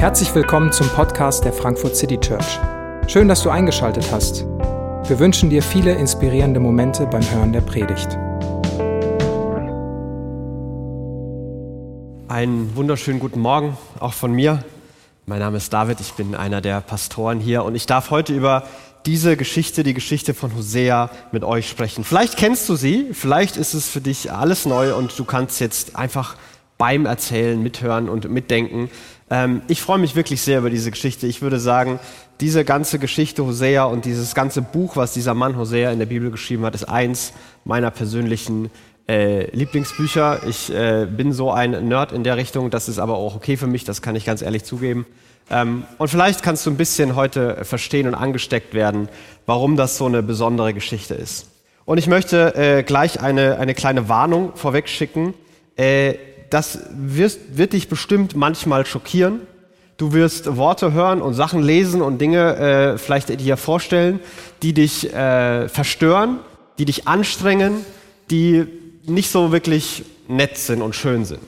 [0.00, 2.58] Herzlich willkommen zum Podcast der Frankfurt City Church.
[3.06, 4.46] Schön, dass du eingeschaltet hast.
[5.06, 8.08] Wir wünschen dir viele inspirierende Momente beim Hören der Predigt.
[12.28, 14.64] Einen wunderschönen guten Morgen auch von mir.
[15.26, 18.64] Mein Name ist David, ich bin einer der Pastoren hier und ich darf heute über
[19.04, 22.04] diese Geschichte, die Geschichte von Hosea, mit euch sprechen.
[22.04, 25.94] Vielleicht kennst du sie, vielleicht ist es für dich alles neu und du kannst jetzt
[25.94, 26.36] einfach
[26.80, 28.90] beim Erzählen mithören und mitdenken.
[29.28, 31.26] Ähm, ich freue mich wirklich sehr über diese Geschichte.
[31.26, 32.00] Ich würde sagen,
[32.40, 36.30] diese ganze Geschichte Hosea und dieses ganze Buch, was dieser Mann Hosea in der Bibel
[36.30, 37.34] geschrieben hat, ist eins
[37.66, 38.70] meiner persönlichen
[39.10, 40.40] äh, Lieblingsbücher.
[40.48, 43.66] Ich äh, bin so ein Nerd in der Richtung, das ist aber auch okay für
[43.66, 45.04] mich, das kann ich ganz ehrlich zugeben.
[45.50, 49.10] Ähm, und vielleicht kannst du ein bisschen heute verstehen und angesteckt werden,
[49.44, 51.50] warum das so eine besondere Geschichte ist.
[51.84, 55.34] Und ich möchte äh, gleich eine, eine kleine Warnung vorweg schicken.
[55.76, 56.14] Äh,
[56.50, 59.40] das wirst, wird dich bestimmt manchmal schockieren.
[59.96, 64.20] Du wirst Worte hören und Sachen lesen und Dinge äh, vielleicht dir vorstellen,
[64.62, 66.40] die dich äh, verstören,
[66.78, 67.84] die dich anstrengen,
[68.30, 68.66] die
[69.04, 71.40] nicht so wirklich nett sind und schön sind.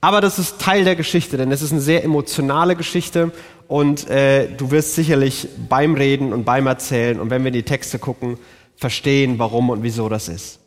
[0.00, 3.32] Aber das ist Teil der Geschichte, denn es ist eine sehr emotionale Geschichte
[3.68, 7.62] und äh, du wirst sicherlich beim Reden und beim Erzählen und wenn wir in die
[7.62, 8.36] Texte gucken,
[8.76, 10.58] verstehen, warum und wieso das ist.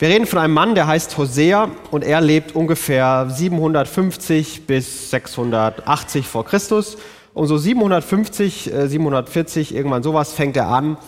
[0.00, 6.24] Wir reden von einem Mann, der heißt Hosea und er lebt ungefähr 750 bis 680
[6.24, 6.98] vor Christus.
[7.34, 10.98] Und so 750, 740, äh, irgendwann sowas fängt er an,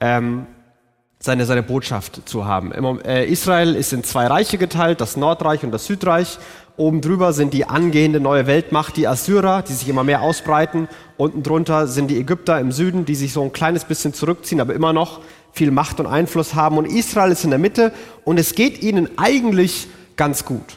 [0.00, 0.46] ähm,
[1.20, 2.72] seine, seine Botschaft zu haben.
[3.04, 6.38] Äh, Israel ist in zwei Reiche geteilt, das Nordreich und das Südreich.
[6.76, 10.88] Oben drüber sind die angehende neue Weltmacht, die Assyrer, die sich immer mehr ausbreiten.
[11.16, 14.74] Unten drunter sind die Ägypter im Süden, die sich so ein kleines bisschen zurückziehen, aber
[14.74, 15.20] immer noch
[15.52, 16.78] viel Macht und Einfluss haben.
[16.78, 17.92] Und Israel ist in der Mitte
[18.24, 20.76] und es geht ihnen eigentlich ganz gut.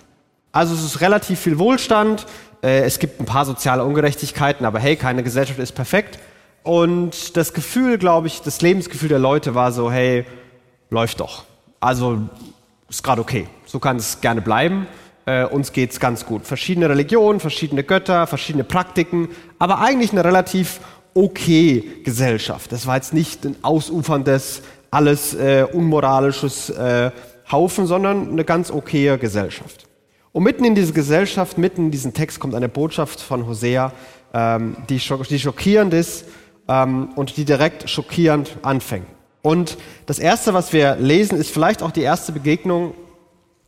[0.51, 2.25] Also es ist relativ viel Wohlstand,
[2.61, 6.19] äh, es gibt ein paar soziale Ungerechtigkeiten, aber hey, keine Gesellschaft ist perfekt.
[6.63, 10.25] Und das Gefühl, glaube ich, das Lebensgefühl der Leute war so, hey,
[10.89, 11.43] läuft doch.
[11.79, 12.21] Also
[12.87, 13.47] ist gerade okay.
[13.65, 14.87] So kann es gerne bleiben.
[15.25, 16.45] Äh, uns geht's ganz gut.
[16.45, 20.79] Verschiedene Religionen, verschiedene Götter, verschiedene Praktiken, aber eigentlich eine relativ
[21.13, 22.71] okay Gesellschaft.
[22.71, 27.11] Das war jetzt nicht ein ausuferndes, alles äh, unmoralisches äh,
[27.51, 29.85] Haufen, sondern eine ganz okaye Gesellschaft.
[30.31, 33.91] Und mitten in diese Gesellschaft, mitten in diesen Text kommt eine Botschaft von Hosea,
[34.33, 36.25] ähm, die, schock die schockierend ist
[36.67, 39.05] ähm, und die direkt schockierend anfängt.
[39.43, 42.93] Und das Erste, was wir lesen, ist vielleicht auch die erste Begegnung,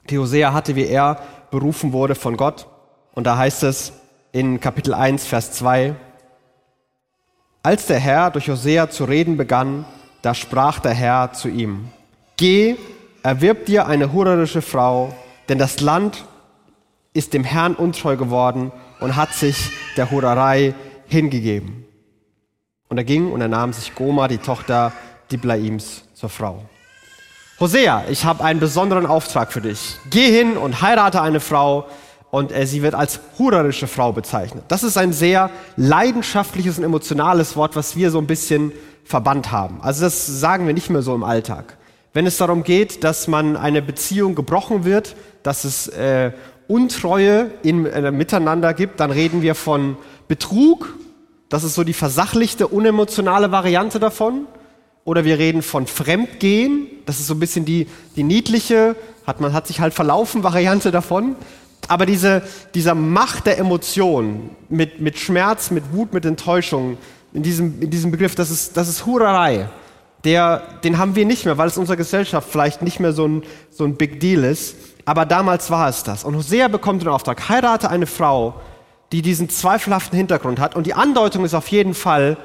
[0.10, 1.20] die Hosea hatte, wie er
[1.52, 2.68] berufen wurde von Gott.
[3.14, 3.94] Und da heißt es
[4.32, 5.96] in Kapitel 1, Vers 2,
[7.66, 9.86] als der Herr durch Hosea zu reden begann,
[10.22, 11.90] da sprach der Herr zu ihm,
[12.38, 12.76] Geh,
[13.24, 15.16] erwirb dir eine hurerische Frau,
[15.50, 16.26] denn das Land
[17.14, 20.76] ist dem Herrn untreu geworden und hat sich der Hurerei
[21.08, 21.86] hingegeben.
[22.88, 24.92] Und er ging und er nahm sich Goma, die Tochter
[25.32, 26.66] Diblaims, zur Frau.
[27.60, 29.98] Hosea, ich habe einen besonderen Auftrag für dich.
[30.12, 31.88] Geh hin und heirate eine Frau,
[32.32, 34.64] und äh, sie wird als hurerische Frau bezeichnet.
[34.68, 38.72] Das ist ein sehr leidenschaftliches und emotionales Wort, was wir so ein bisschen
[39.04, 39.80] verbannt haben.
[39.82, 41.78] Also das sagen wir nicht mehr so im Alltag.
[42.14, 46.32] Wenn es darum geht, dass man eine Beziehung gebrochen wird, dass es äh,
[46.68, 49.98] Untreue im äh, Miteinander gibt, dann reden wir von
[50.28, 50.96] Betrug.
[51.50, 54.48] Das ist so die versachlichte, unemotionale Variante davon.
[55.04, 56.88] Oder wir reden von Fremdgehen.
[57.06, 58.96] Das ist so ein bisschen die, die niedliche,
[59.28, 61.36] hat man hat sich halt verlaufen Variante davon.
[61.88, 62.42] Aber diese,
[62.74, 66.98] dieser Macht der Emotionen mit, mit Schmerz, mit Wut, mit Enttäuschung,
[67.34, 69.70] in diesem, in diesem Begriff, das ist, das ist Hurerei.
[70.24, 73.44] Der, den haben wir nicht mehr, weil es unserer Gesellschaft vielleicht nicht mehr so ein,
[73.70, 74.76] so ein Big Deal ist.
[75.06, 76.24] Aber damals war es das.
[76.24, 78.56] Und Hosea bekommt den Auftrag, heirate eine Frau,
[79.12, 80.76] die diesen zweifelhaften Hintergrund hat.
[80.76, 82.38] Und die Andeutung ist auf jeden Fall,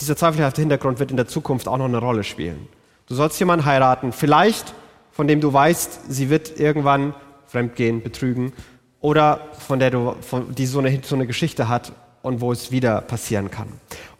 [0.00, 2.68] dieser zweifelhafte Hintergrund wird in der Zukunft auch noch eine Rolle spielen.
[3.06, 4.74] Du sollst jemanden heiraten, vielleicht,
[5.12, 7.14] von dem du weißt, sie wird irgendwann
[7.46, 8.52] Fremdgehen, Betrügen
[9.00, 12.70] oder von der du, von, die so eine, so eine Geschichte hat und wo es
[12.70, 13.68] wieder passieren kann.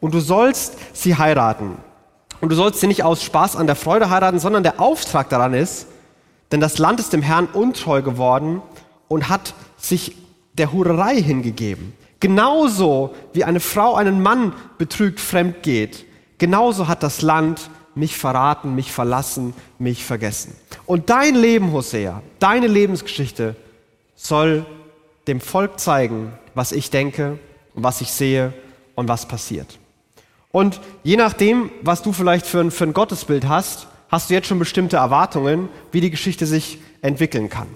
[0.01, 1.77] Und du sollst sie heiraten.
[2.41, 5.55] Und du sollst sie nicht aus Spaß an der Freude heiraten, sondern der Auftrag daran
[5.55, 5.89] ist,
[6.53, 8.63] denn das Land ist dem Herrn untreu geworden
[9.09, 10.17] und hat sich
[10.55, 11.95] der Hurerei hingegeben.
[12.21, 16.05] Genauso wie eine Frau einen Mann betrügt, fremd geht,
[16.39, 20.55] genauso hat das Land mich verraten, mich verlassen, mich vergessen.
[20.85, 23.57] Und dein Leben, Hosea, deine Lebensgeschichte
[24.15, 24.65] soll
[25.27, 27.39] dem Volk zeigen, was ich denke,
[27.75, 28.53] was ich sehe
[28.95, 29.79] und was passiert.
[30.53, 34.47] Und je nachdem, was du vielleicht für ein, für ein Gottesbild hast, hast du jetzt
[34.47, 37.69] schon bestimmte Erwartungen, wie die Geschichte sich entwickeln kann.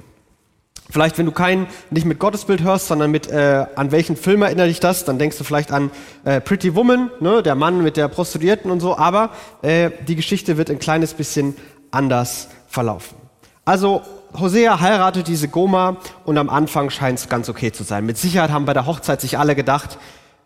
[0.91, 4.69] Vielleicht, wenn du kein, nicht mit Gottesbild hörst, sondern mit, äh, an welchen Film erinnert
[4.69, 5.91] dich das, dann denkst du vielleicht an
[6.25, 9.31] äh, Pretty Woman, ne, der Mann mit der Prostituierten und so, aber
[9.63, 11.57] äh, die Geschichte wird ein kleines bisschen
[11.91, 13.17] anders verlaufen.
[13.65, 14.03] Also
[14.39, 18.07] Hosea heiratet diese Goma und am Anfang scheint es ganz okay zu sein.
[18.07, 19.99] Mit Sicherheit haben bei der Hochzeit sich alle gedacht,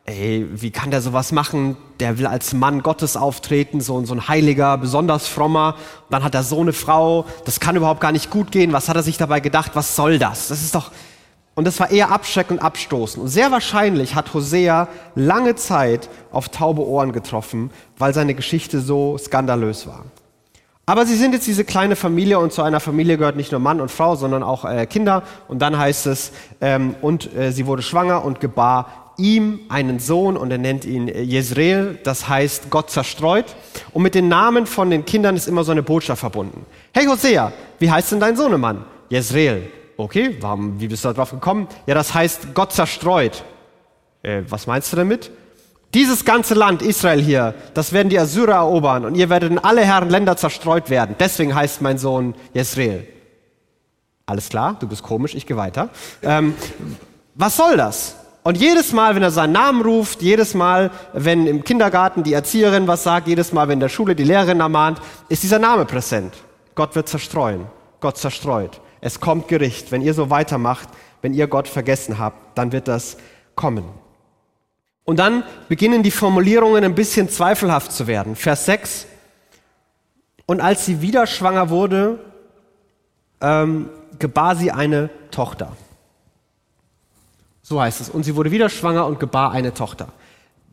[0.06, 1.76] ey, wie kann der sowas machen?
[2.00, 5.76] Der will als Mann Gottes auftreten, so, so ein Heiliger, besonders frommer.
[6.10, 8.72] dann hat er so eine Frau, das kann überhaupt gar nicht gut gehen.
[8.72, 9.72] Was hat er sich dabei gedacht?
[9.74, 10.48] Was soll das?
[10.48, 10.90] Das ist doch,
[11.54, 13.22] und das war eher abschreckend und abstoßend.
[13.22, 19.16] Und sehr wahrscheinlich hat Hosea lange Zeit auf taube Ohren getroffen, weil seine Geschichte so
[19.16, 20.04] skandalös war.
[20.86, 23.80] Aber sie sind jetzt diese kleine Familie und zu einer Familie gehört nicht nur Mann
[23.80, 25.22] und Frau, sondern auch äh, Kinder.
[25.48, 30.37] Und dann heißt es, ähm, und äh, sie wurde schwanger und gebar ihm einen Sohn
[30.37, 33.46] und er nennt ihn äh, Jezreel, das heißt Gott zerstreut.
[33.93, 36.66] Und mit den Namen von den Kindern ist immer so eine Botschaft verbunden.
[36.93, 38.84] Hey Hosea, wie heißt denn dein Sohnemann?
[39.08, 39.70] Jezreel.
[39.96, 41.69] Okay, warum, wie bist du darauf gekommen?
[41.87, 43.44] Ja, das heißt Gott zerstreut.
[44.22, 45.31] Äh, was meinst du damit?
[45.94, 49.82] Dieses ganze Land, Israel hier, das werden die Assyrer erobern und ihr werdet in alle
[49.82, 51.14] Herren Länder zerstreut werden.
[51.20, 53.06] Deswegen heißt mein Sohn Jezreel.
[54.26, 55.90] Alles klar, du bist komisch, ich gehe weiter.
[56.22, 56.55] Ähm,
[57.37, 58.17] was soll das?
[58.44, 62.87] Und jedes Mal, wenn er seinen Namen ruft, jedes Mal, wenn im Kindergarten die Erzieherin
[62.87, 65.00] was sagt, jedes Mal, wenn in der Schule die Lehrerin ermahnt,
[65.31, 66.35] ist dieser Name präsent.
[66.75, 67.67] Gott wird zerstreuen.
[68.00, 68.82] Gott zerstreut.
[69.00, 69.91] Es kommt Gericht.
[69.93, 70.91] Wenn ihr so weitermacht,
[71.23, 73.17] wenn ihr Gott vergessen habt, dann wird das
[73.55, 73.85] kommen.
[75.05, 78.37] Und dann beginnen die Formulierungen ein bisschen zweifelhaft zu werden.
[78.37, 79.06] Vers 6.
[80.44, 82.19] Und als sie wieder schwanger wurde,
[83.41, 83.88] ähm,
[84.19, 85.75] gebar sie eine Tochter.
[87.64, 88.11] So heißt es.
[88.11, 90.08] Und sie wurde wieder schwanger und gebar eine Tochter.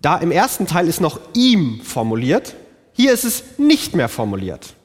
[0.01, 2.55] Da im ersten Teil ist noch ihm formuliert,
[2.93, 4.75] hier ist es nicht mehr formuliert.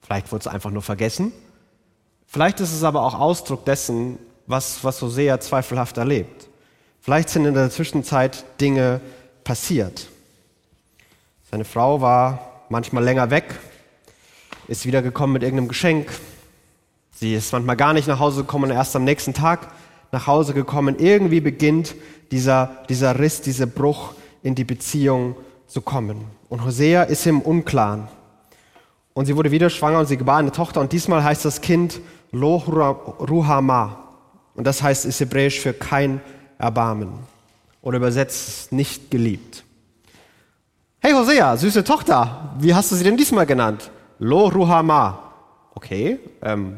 [0.00, 1.32] Vielleicht wurde es einfach nur vergessen.
[2.26, 6.48] Vielleicht ist es aber auch Ausdruck dessen, was, was Hosea zweifelhaft erlebt.
[7.00, 9.00] Vielleicht sind in der Zwischenzeit Dinge
[9.42, 10.08] passiert.
[11.50, 13.58] Seine Frau war manchmal länger weg,
[14.68, 16.08] ist wiedergekommen mit irgendeinem Geschenk.
[17.14, 19.72] Sie ist manchmal gar nicht nach Hause gekommen und erst am nächsten Tag
[20.12, 20.96] nach Hause gekommen.
[20.98, 21.96] Irgendwie beginnt
[22.30, 24.12] dieser, dieser Riss, dieser Bruch
[24.42, 25.36] in die Beziehung
[25.66, 26.24] zu kommen.
[26.48, 28.08] Und Hosea ist im Unklaren.
[29.14, 30.80] Und sie wurde wieder schwanger und sie gebar eine Tochter.
[30.80, 32.00] Und diesmal heißt das Kind
[32.30, 33.98] Lo Ruhama.
[34.54, 36.20] Und das heißt, ist hebräisch für kein
[36.58, 37.12] Erbarmen.
[37.80, 39.64] Oder übersetzt nicht geliebt.
[41.00, 43.90] Hey Hosea, süße Tochter, wie hast du sie denn diesmal genannt?
[44.18, 45.32] Lo Ruhama.
[45.74, 46.76] Okay, ähm,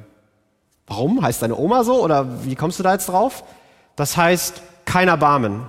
[0.87, 1.23] Warum?
[1.23, 3.45] Heißt deine Oma so oder wie kommst du da jetzt drauf?
[3.97, 5.67] Das heißt, kein Erbarmen.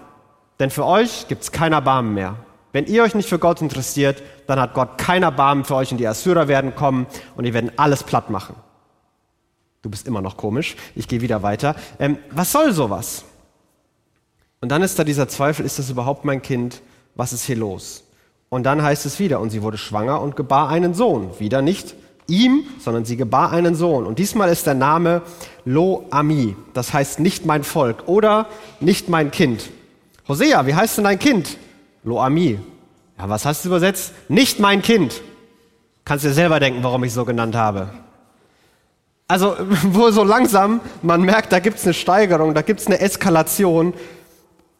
[0.60, 2.36] Denn für euch gibt es kein Erbarmen mehr.
[2.72, 5.98] Wenn ihr euch nicht für Gott interessiert, dann hat Gott kein Erbarmen für euch und
[5.98, 8.56] die Assyrer werden kommen und die werden alles platt machen.
[9.82, 10.76] Du bist immer noch komisch.
[10.96, 11.76] Ich gehe wieder weiter.
[12.00, 13.24] Ähm, was soll sowas?
[14.60, 16.82] Und dann ist da dieser Zweifel, ist das überhaupt mein Kind?
[17.14, 18.04] Was ist hier los?
[18.50, 21.40] Und dann heißt es wieder, und sie wurde schwanger und gebar einen Sohn.
[21.40, 21.96] Wieder nicht
[22.28, 24.06] ihm, sondern sie gebar einen Sohn.
[24.06, 25.22] Und diesmal ist der Name
[25.64, 28.48] Lo Ami, das heißt nicht mein Volk oder
[28.80, 29.70] nicht mein Kind.
[30.28, 31.58] Hosea, wie heißt denn dein Kind?
[32.04, 32.60] Lo Ami.
[33.18, 34.14] Ja, was hast du übersetzt?
[34.28, 35.22] Nicht mein Kind.
[36.04, 37.90] Kannst dir selber denken, warum ich so genannt habe.
[39.28, 43.00] Also, wo so langsam man merkt, da gibt es eine Steigerung, da gibt es eine
[43.00, 43.94] Eskalation.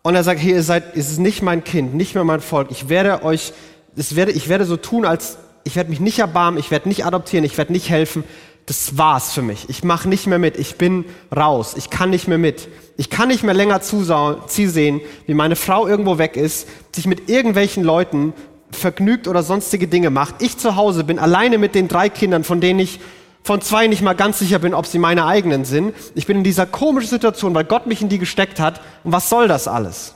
[0.04, 2.70] Und er sagt, hey, ihr seid, es ist nicht mein Kind, nicht mehr mein Volk.
[2.70, 3.54] Ich werde euch,
[3.96, 7.06] es werde, ich werde so tun, als ich werde mich nicht erbarmen, ich werde nicht
[7.06, 8.24] adoptieren, ich werde nicht helfen.
[8.68, 9.68] Das war's für mich.
[9.68, 10.58] Ich mache nicht mehr mit.
[10.58, 11.06] Ich bin
[11.36, 11.74] raus.
[11.76, 12.68] Ich kann nicht mehr mit.
[12.98, 17.84] Ich kann nicht mehr länger zusehen, wie meine Frau irgendwo weg ist, sich mit irgendwelchen
[17.84, 18.34] Leuten
[18.72, 20.36] vergnügt oder sonstige Dinge macht.
[20.42, 23.00] Ich zu Hause bin alleine mit den drei Kindern, von denen ich
[23.44, 25.94] von zwei nicht mal ganz sicher bin, ob sie meine eigenen sind.
[26.16, 28.82] Ich bin in dieser komischen Situation, weil Gott mich in die gesteckt hat.
[29.04, 30.16] Und was soll das alles?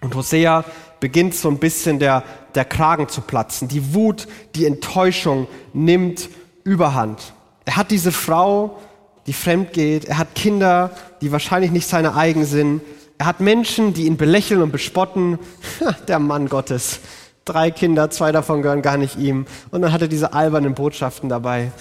[0.00, 0.64] Und Hosea
[1.00, 2.24] beginnt so ein bisschen der,
[2.54, 3.68] der Kragen zu platzen.
[3.68, 6.28] Die Wut, die Enttäuschung nimmt
[6.64, 7.32] Überhand.
[7.64, 8.78] Er hat diese Frau,
[9.26, 10.06] die fremd geht.
[10.06, 10.90] Er hat Kinder,
[11.20, 12.82] die wahrscheinlich nicht seine eigen sind.
[13.18, 15.38] Er hat Menschen, die ihn belächeln und bespotten.
[16.08, 17.00] Der Mann Gottes.
[17.44, 19.46] Drei Kinder, zwei davon gehören gar nicht ihm.
[19.70, 21.72] Und dann hat er diese albernen Botschaften dabei.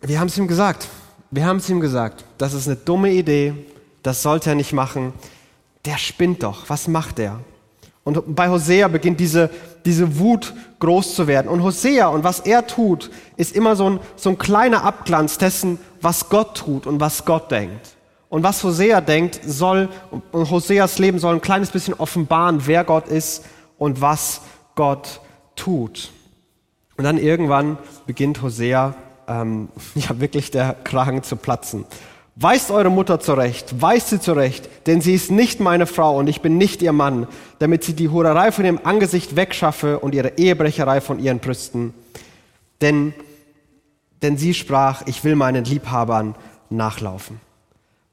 [0.00, 0.88] Wir haben es ihm gesagt.
[1.30, 2.24] Wir haben es ihm gesagt.
[2.38, 3.54] Das ist eine dumme Idee.
[4.02, 5.12] Das sollte er nicht machen.
[5.84, 6.68] Der spinnt doch.
[6.68, 7.40] Was macht er?
[8.08, 9.50] Und bei Hosea beginnt diese,
[9.84, 11.46] diese Wut groß zu werden.
[11.46, 15.78] Und Hosea und was er tut, ist immer so ein, so ein kleiner Abglanz dessen,
[16.00, 17.96] was Gott tut und was Gott denkt.
[18.30, 19.90] Und was Hosea denkt, soll,
[20.32, 23.44] und Hoseas Leben soll ein kleines bisschen offenbaren, wer Gott ist
[23.76, 24.40] und was
[24.74, 25.20] Gott
[25.54, 26.10] tut.
[26.96, 28.94] Und dann irgendwann beginnt Hosea
[29.26, 31.84] ähm, ja wirklich der Kragen zu platzen.
[32.40, 36.40] Weist eure Mutter zurecht, weist sie zurecht, denn sie ist nicht meine Frau und ich
[36.40, 37.26] bin nicht ihr Mann,
[37.58, 41.94] damit sie die Hurerei von ihrem Angesicht wegschaffe und ihre Ehebrecherei von ihren Brüsten.
[42.80, 43.12] Denn,
[44.22, 46.36] denn sie sprach, ich will meinen Liebhabern
[46.70, 47.40] nachlaufen.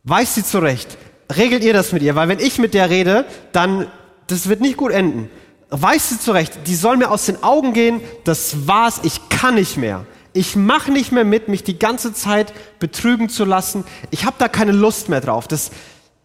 [0.06, 0.98] Weist sie zurecht,
[1.38, 3.86] regelt ihr das mit ihr, weil wenn ich mit der rede, dann,
[4.26, 5.30] das wird nicht gut enden.
[5.70, 9.78] Weist sie zurecht, die soll mir aus den Augen gehen, das war's, ich kann nicht
[9.78, 10.04] mehr.
[10.36, 13.86] Ich mache nicht mehr mit, mich die ganze Zeit betrügen zu lassen.
[14.12, 15.48] Ich habe da keine Lust mehr drauf.
[15.48, 15.72] Das,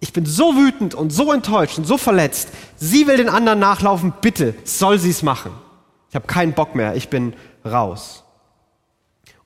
[0.01, 2.49] ich bin so wütend und so enttäuscht und so verletzt.
[2.77, 5.53] Sie will den anderen nachlaufen, bitte, soll sie es machen.
[6.09, 8.25] Ich habe keinen Bock mehr, ich bin raus.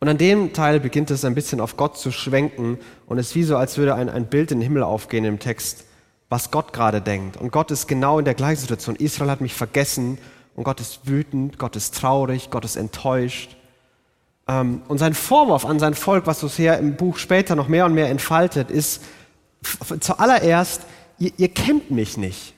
[0.00, 3.34] Und an dem Teil beginnt es ein bisschen auf Gott zu schwenken und es ist
[3.34, 5.84] wie so, als würde ein, ein Bild in den Himmel aufgehen im Text,
[6.30, 7.36] was Gott gerade denkt.
[7.36, 8.96] Und Gott ist genau in der gleichen Situation.
[8.96, 10.16] Israel hat mich vergessen
[10.54, 13.58] und Gott ist wütend, Gott ist traurig, Gott ist enttäuscht.
[14.46, 17.94] Ähm, und sein Vorwurf an sein Volk, was Hosea im Buch später noch mehr und
[17.94, 19.02] mehr entfaltet, ist
[20.00, 20.82] zuallererst,
[21.18, 22.54] ihr, ihr kennt mich nicht.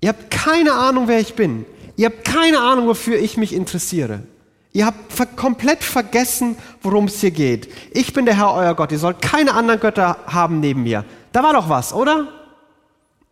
[0.00, 1.64] Ihr habt keine Ahnung, wer ich bin.
[1.96, 4.22] Ihr habt keine Ahnung, wofür ich mich interessiere.
[4.72, 7.68] Ihr habt komplett vergessen, worum es hier geht.
[7.92, 8.92] Ich bin der Herr, euer Gott.
[8.92, 11.04] Ihr sollt keine anderen Götter haben neben mir.
[11.32, 12.28] Da war doch was, oder?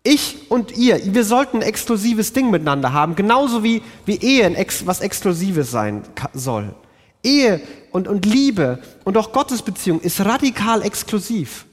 [0.02, 4.54] Ich und ihr, wir sollten ein exklusives Ding miteinander haben, genauso wie, wie Ehe
[4.85, 6.75] was Exklusives sein soll.
[7.26, 11.66] Ehe und, und Liebe und auch Gottesbeziehung ist radikal exklusiv.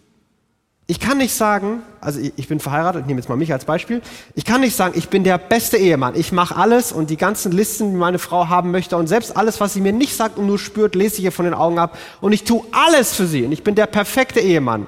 [0.85, 4.01] Ich kann nicht sagen, also ich, bin verheiratet, ich nehme jetzt mal mich als Beispiel,
[4.35, 7.53] ich kann nicht sagen, ich bin der beste Ehemann, ich mache alles und die ganzen
[7.53, 10.45] Listen, die meine Frau haben möchte und selbst alles, was sie mir nicht sagt und
[10.45, 13.45] nur spürt, lese ich ihr von den Augen ab und ich tue alles für sie
[13.45, 14.87] und ich bin der perfekte Ehemann.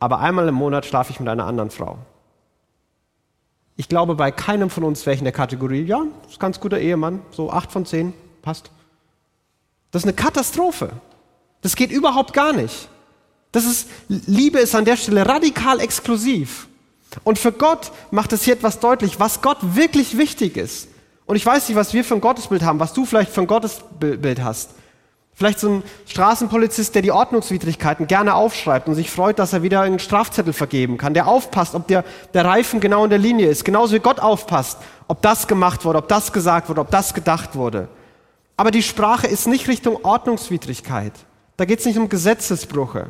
[0.00, 1.98] Aber einmal im Monat schlafe ich mit einer anderen Frau.
[3.76, 6.58] Ich glaube, bei keinem von uns wäre ich in der Kategorie, ja, ist ein ganz
[6.58, 8.12] guter Ehemann, so acht von zehn,
[8.42, 8.72] passt.
[9.90, 10.90] Das ist eine Katastrophe.
[11.62, 12.88] Das geht überhaupt gar nicht.
[13.52, 16.68] Das ist, Liebe ist an der Stelle radikal exklusiv.
[17.24, 20.88] Und für Gott macht es hier etwas deutlich, was Gott wirklich wichtig ist.
[21.24, 23.46] Und ich weiß nicht, was wir für ein Gottesbild haben, was du vielleicht für ein
[23.46, 24.70] Gottesbild hast.
[25.34, 29.82] Vielleicht so ein Straßenpolizist, der die Ordnungswidrigkeiten gerne aufschreibt und sich freut, dass er wieder
[29.82, 32.04] einen Strafzettel vergeben kann, der aufpasst, ob der,
[32.34, 35.98] der Reifen genau in der Linie ist, genauso wie Gott aufpasst, ob das gemacht wurde,
[35.98, 37.88] ob das gesagt wurde, ob das gedacht wurde.
[38.58, 41.12] Aber die Sprache ist nicht Richtung Ordnungswidrigkeit.
[41.56, 43.06] Da geht es nicht um Gesetzesbrüche.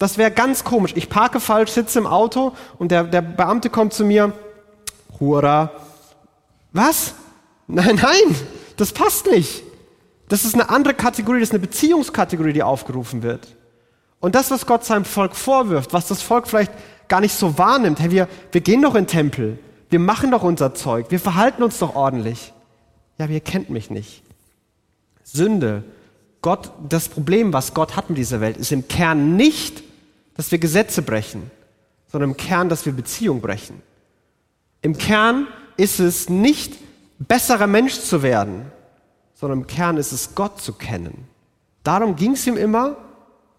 [0.00, 0.92] Das wäre ganz komisch.
[0.96, 4.32] Ich parke falsch, sitze im Auto und der, der Beamte kommt zu mir,
[5.20, 5.70] Hurra.
[6.72, 7.14] Was?
[7.68, 8.36] Nein, nein,
[8.76, 9.62] das passt nicht.
[10.28, 13.54] Das ist eine andere Kategorie, das ist eine Beziehungskategorie, die aufgerufen wird.
[14.18, 16.72] Und das, was Gott seinem Volk vorwirft, was das Volk vielleicht
[17.06, 20.42] gar nicht so wahrnimmt, hey, wir, wir gehen doch in den Tempel, wir machen doch
[20.42, 22.52] unser Zeug, wir verhalten uns doch ordentlich.
[23.18, 24.23] Ja, aber ihr kennt mich nicht.
[25.24, 25.82] Sünde,
[26.42, 29.82] Gott, das Problem, was Gott hat mit dieser Welt, ist im Kern nicht,
[30.36, 31.50] dass wir Gesetze brechen,
[32.12, 33.82] sondern im Kern, dass wir Beziehung brechen.
[34.82, 36.74] Im Kern ist es nicht,
[37.18, 38.66] besserer Mensch zu werden,
[39.34, 41.26] sondern im Kern ist es, Gott zu kennen.
[41.82, 42.96] Darum ging es ihm immer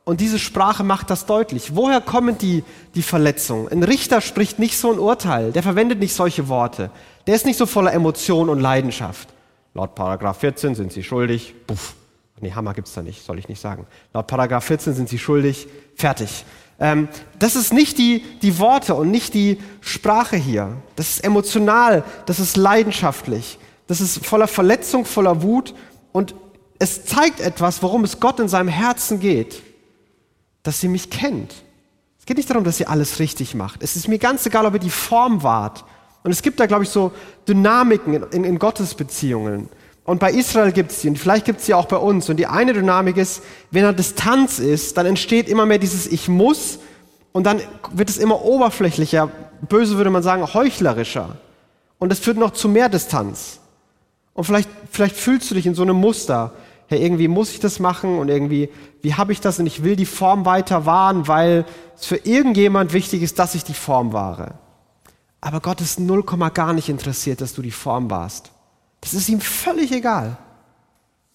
[0.03, 1.75] und diese Sprache macht das deutlich.
[1.75, 3.67] Woher kommen die, die Verletzungen?
[3.69, 6.91] Ein Richter spricht nicht so ein Urteil, der verwendet nicht solche Worte.
[7.25, 9.29] Der ist nicht so voller Emotion und Leidenschaft.
[9.75, 11.53] Laut Paragraph 14 sind sie schuldig.
[11.67, 11.96] Puff.
[12.39, 13.86] Nee, Hammer gibt's da nicht, soll ich nicht sagen.
[14.13, 15.67] Laut Paragraph 14 sind sie schuldig.
[15.96, 16.46] Fertig.
[16.79, 20.77] Ähm, das ist nicht die, die Worte und nicht die Sprache hier.
[20.96, 25.74] Das ist emotional, das ist leidenschaftlich, das ist voller Verletzung, voller Wut
[26.12, 26.36] und
[26.79, 29.62] es zeigt etwas, worum es Gott in seinem Herzen geht.
[30.63, 31.53] Dass sie mich kennt.
[32.20, 33.84] Es geht nicht darum, dass sie alles richtig macht.
[33.84, 35.86] Es ist mir ganz egal, ob ihr die Form wahrt
[36.25, 37.12] und es gibt da, glaube ich, so
[37.48, 39.70] Dynamiken in, in, in Gottesbeziehungen.
[40.05, 42.27] Und bei Israel gibt es die und vielleicht gibt es die auch bei uns.
[42.29, 46.27] Und die eine Dynamik ist, wenn er Distanz ist, dann entsteht immer mehr dieses Ich
[46.27, 46.79] muss
[47.32, 49.29] und dann wird es immer oberflächlicher,
[49.70, 51.38] böse würde man sagen, heuchlerischer.
[52.00, 53.60] Und es führt noch zu mehr Distanz.
[54.34, 56.53] Und vielleicht, vielleicht fühlst du dich in so einem Muster.
[56.88, 58.70] Hey, irgendwie muss ich das machen und irgendwie,
[59.03, 61.65] wie habe ich das und ich will die Form weiter wahren, weil
[61.96, 64.55] es für irgendjemand wichtig ist, dass ich die Form wahre.
[65.45, 68.49] Aber Gott ist null Komma gar nicht interessiert, dass du die Form warst.
[69.01, 70.37] Das ist ihm völlig egal.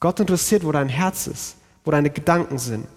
[0.00, 2.88] Gott interessiert, wo dein Herz ist, wo deine Gedanken sind.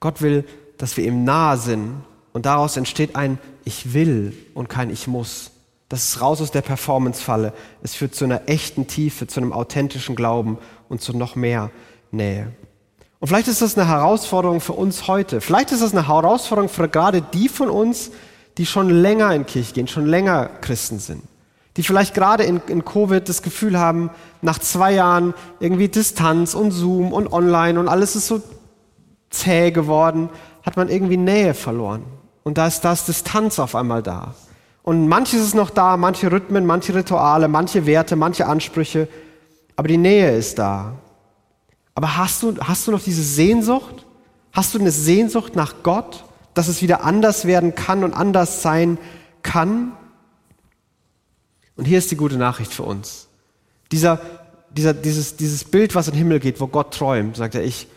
[0.00, 0.46] Gott will,
[0.78, 5.50] dass wir ihm nahe sind und daraus entsteht ein Ich will und kein Ich muss.
[5.90, 7.52] Das ist raus aus der Performance-Falle.
[7.82, 10.56] Es führt zu einer echten Tiefe, zu einem authentischen Glauben
[10.88, 11.70] und zu noch mehr
[12.10, 12.52] Nähe.
[13.20, 15.42] Und vielleicht ist das eine Herausforderung für uns heute.
[15.42, 18.12] Vielleicht ist das eine Herausforderung für gerade die von uns,
[18.58, 21.22] die schon länger in Kirche gehen, schon länger Christen sind,
[21.76, 24.10] die vielleicht gerade in, in Covid das Gefühl haben,
[24.42, 28.42] nach zwei Jahren irgendwie Distanz und Zoom und Online und alles ist so
[29.30, 30.28] zäh geworden,
[30.62, 32.04] hat man irgendwie Nähe verloren.
[32.44, 34.34] Und da ist das Distanz auf einmal da.
[34.82, 39.08] Und manches ist noch da, manche Rhythmen, manche Rituale, manche Werte, manche Ansprüche,
[39.76, 40.92] aber die Nähe ist da.
[41.94, 44.06] Aber hast du, hast du noch diese Sehnsucht?
[44.52, 48.98] Hast du eine Sehnsucht nach Gott, dass es wieder anders werden kann und anders sein
[49.42, 49.92] kann?
[51.76, 53.28] Und hier ist die gute Nachricht für uns.
[53.92, 54.20] Dieser,
[54.70, 57.88] dieser, dieses, dieses Bild, was in den Himmel geht, wo Gott träumt, sagt er, ich,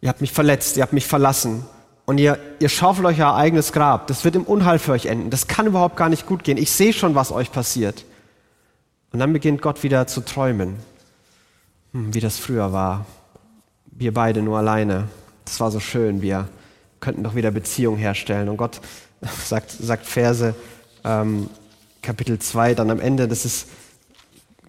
[0.00, 1.64] ihr habt mich verletzt, ihr habt mich verlassen
[2.06, 4.06] und ihr, ihr schaufelt euch euer eigenes Grab.
[4.06, 5.30] Das wird im Unheil für euch enden.
[5.30, 6.56] Das kann überhaupt gar nicht gut gehen.
[6.56, 8.04] Ich sehe schon, was euch passiert.
[9.12, 10.76] Und dann beginnt Gott wieder zu träumen,
[11.92, 13.06] hm, wie das früher war.
[13.86, 15.08] Wir beide nur alleine.
[15.44, 16.22] Das war so schön.
[16.22, 16.48] Wir
[17.00, 18.48] könnten doch wieder Beziehung herstellen.
[18.48, 18.80] Und Gott
[19.44, 20.54] sagt, sagt Verse,
[21.04, 21.48] ähm,
[22.02, 23.68] Kapitel 2 dann am Ende, das ist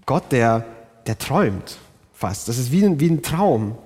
[0.05, 0.65] Gott, der,
[1.07, 1.77] der träumt
[2.13, 2.47] fast.
[2.47, 3.77] Das ist wie ein, wie ein Traum.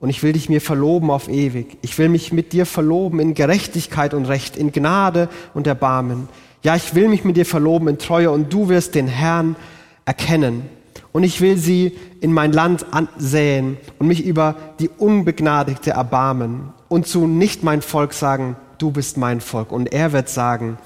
[0.00, 1.78] Und ich will dich mir verloben auf ewig.
[1.82, 6.28] Ich will mich mit dir verloben in Gerechtigkeit und Recht, in Gnade und Erbarmen.
[6.62, 9.56] Ja, ich will mich mit dir verloben in Treue und du wirst den Herrn
[10.04, 10.68] erkennen.
[11.16, 17.06] Und ich will sie in mein Land ansäen und mich über die Unbegnadigte erbarmen und
[17.06, 19.72] zu nicht mein Volk sagen, du bist mein Volk.
[19.72, 20.76] Und er wird sagen,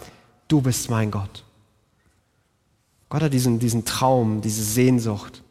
[0.47, 1.45] du bist mein Gott.
[3.09, 5.43] Gott hat diesen, diesen Traum, diese Sehnsucht.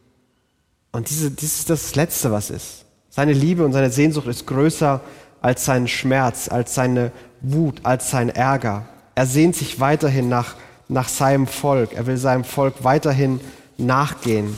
[0.94, 2.86] Und diese, das ist das Letzte, was ist.
[3.10, 5.02] Seine Liebe und seine Sehnsucht ist größer
[5.42, 8.88] als sein Schmerz, als seine Wut, als sein Ärger.
[9.14, 10.56] Er sehnt sich weiterhin nach,
[10.88, 11.92] nach seinem Volk.
[11.92, 13.42] Er will seinem Volk weiterhin
[13.78, 14.56] nachgehen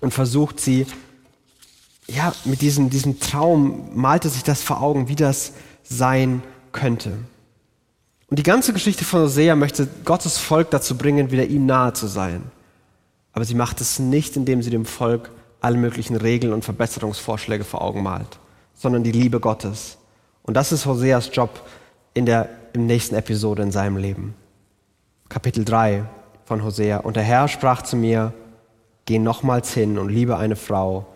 [0.00, 0.86] und versucht sie,
[2.06, 5.52] ja, mit diesem, diesem Traum malte sich das vor Augen, wie das
[5.82, 7.12] sein könnte.
[8.30, 12.06] Und die ganze Geschichte von Hosea möchte Gottes Volk dazu bringen, wieder ihm nahe zu
[12.06, 12.42] sein.
[13.32, 17.82] Aber sie macht es nicht, indem sie dem Volk alle möglichen Regeln und Verbesserungsvorschläge vor
[17.82, 18.38] Augen malt,
[18.74, 19.98] sondern die Liebe Gottes.
[20.42, 21.62] Und das ist Hoseas Job
[22.14, 24.34] in der im nächsten Episode in seinem Leben.
[25.28, 26.04] Kapitel 3
[26.44, 26.98] von Hosea.
[26.98, 28.32] Und der Herr sprach zu mir,
[29.08, 31.06] geh nochmals hin und liebe eine Frau,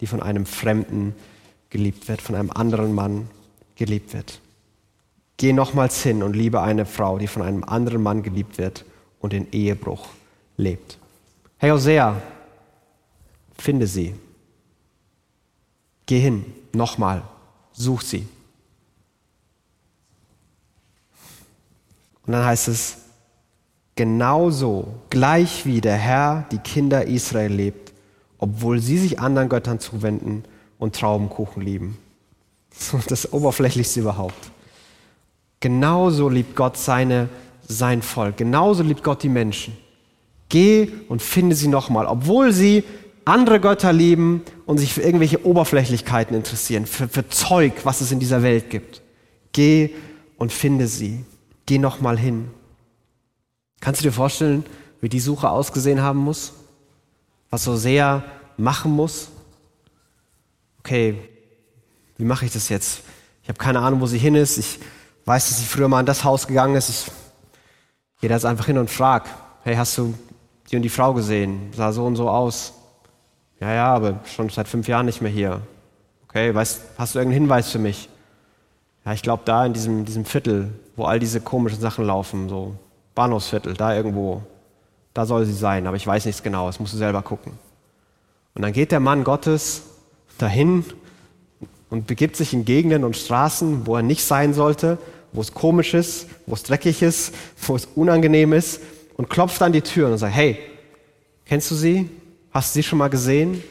[0.00, 1.16] die von einem Fremden
[1.68, 3.28] geliebt wird, von einem anderen Mann
[3.74, 4.40] geliebt wird.
[5.36, 8.84] Geh nochmals hin und liebe eine Frau, die von einem anderen Mann geliebt wird
[9.18, 10.06] und in Ehebruch
[10.56, 10.96] lebt.
[11.58, 12.22] Hey Hosea,
[13.58, 14.14] finde sie.
[16.06, 17.24] Geh hin, nochmal,
[17.72, 18.28] such sie.
[22.24, 22.99] Und dann heißt es,
[24.00, 27.92] genauso, gleich wie der Herr die Kinder Israel lebt,
[28.38, 30.44] obwohl sie sich anderen Göttern zuwenden
[30.78, 31.98] und Traubenkuchen lieben.
[33.08, 34.52] Das Oberflächlichste überhaupt.
[35.60, 37.28] Genauso liebt Gott seine,
[37.68, 38.38] sein Volk.
[38.38, 39.76] Genauso liebt Gott die Menschen.
[40.48, 42.84] Geh und finde sie nochmal, obwohl sie
[43.26, 48.18] andere Götter lieben und sich für irgendwelche Oberflächlichkeiten interessieren, für, für Zeug, was es in
[48.18, 49.02] dieser Welt gibt.
[49.52, 49.90] Geh
[50.38, 51.22] und finde sie.
[51.66, 52.48] Geh nochmal hin.
[53.80, 54.64] Kannst du dir vorstellen,
[55.00, 56.52] wie die Suche ausgesehen haben muss?
[57.48, 58.22] Was so sehr
[58.56, 59.28] machen muss?
[60.80, 61.16] Okay,
[62.16, 63.02] wie mache ich das jetzt?
[63.42, 64.58] Ich habe keine Ahnung, wo sie hin ist.
[64.58, 64.78] Ich
[65.24, 66.88] weiß, dass sie früher mal in das Haus gegangen ist.
[66.90, 67.12] Ich
[68.20, 69.28] gehe da jetzt einfach hin und frage,
[69.64, 70.14] hey, hast du
[70.70, 71.72] die und die Frau gesehen?
[71.74, 72.74] Sah so und so aus.
[73.58, 75.60] Ja, ja, aber schon seit fünf Jahren nicht mehr hier.
[76.28, 78.08] Okay, weißt, hast du irgendeinen Hinweis für mich?
[79.04, 82.76] Ja, ich glaube da in diesem, diesem Viertel, wo all diese komischen Sachen laufen, so
[83.14, 84.42] Bahnhofsviertel, da irgendwo,
[85.14, 87.52] da soll sie sein, aber ich weiß nichts genau, das musst du selber gucken.
[88.54, 89.82] Und dann geht der Mann Gottes
[90.38, 90.84] dahin
[91.88, 94.98] und begibt sich in Gegenden und Straßen, wo er nicht sein sollte,
[95.32, 97.34] wo es komisch ist, wo es dreckig ist,
[97.66, 98.80] wo es unangenehm ist
[99.16, 100.58] und klopft an die Tür und sagt, hey,
[101.44, 102.08] kennst du sie?
[102.52, 103.62] Hast du sie schon mal gesehen?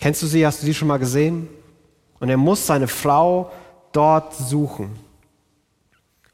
[0.00, 0.44] Kennst du sie?
[0.46, 1.48] Hast du sie schon mal gesehen?
[2.18, 3.52] Und er muss seine Frau
[3.92, 4.90] dort suchen.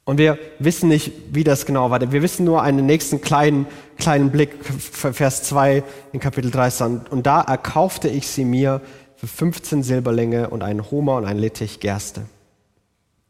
[0.06, 2.00] Und wir wissen nicht, wie das genau war.
[2.12, 3.66] Wir wissen nur einen nächsten kleinen,
[3.98, 7.00] kleinen Blick, Vers 2 in Kapitel 3.
[7.10, 8.80] Und da erkaufte ich sie mir
[9.16, 12.22] für 15 Silberlinge und einen Homer und einen Littich Gerste.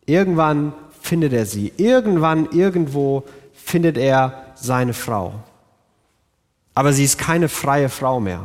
[0.05, 1.73] Irgendwann findet er sie.
[1.79, 5.33] Irgendwann, irgendwo findet er seine Frau.
[6.75, 8.45] Aber sie ist keine freie Frau mehr.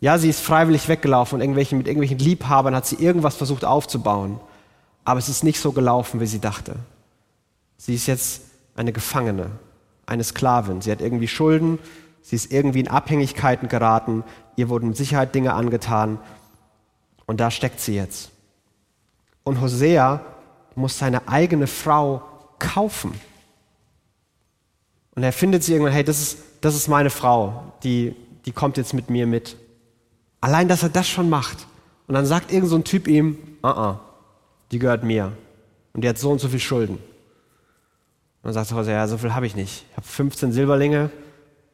[0.00, 4.38] Ja, sie ist freiwillig weggelaufen und irgendwelchen, mit irgendwelchen Liebhabern hat sie irgendwas versucht aufzubauen.
[5.02, 6.76] Aber es ist nicht so gelaufen, wie sie dachte.
[7.78, 8.42] Sie ist jetzt
[8.74, 9.50] eine Gefangene,
[10.04, 10.82] eine Sklavin.
[10.82, 11.78] Sie hat irgendwie Schulden,
[12.20, 14.24] sie ist irgendwie in Abhängigkeiten geraten,
[14.56, 16.18] ihr wurden mit Sicherheit Dinge angetan
[17.26, 18.30] und da steckt sie jetzt.
[19.44, 20.20] Und Hosea
[20.74, 22.22] muss seine eigene Frau
[22.58, 23.18] kaufen.
[25.14, 28.14] Und er findet sie irgendwann, hey, das ist, das ist meine Frau, die,
[28.44, 29.56] die kommt jetzt mit mir mit.
[30.40, 31.66] Allein, dass er das schon macht.
[32.06, 33.98] Und dann sagt irgend so ein Typ ihm, ah, uh -uh,
[34.70, 35.32] die gehört mir.
[35.92, 36.98] Und die hat so und so viel Schulden.
[38.48, 39.84] Und sagt Hosea, ja, so viel habe ich nicht.
[39.90, 41.10] Ich habe 15 Silberlinge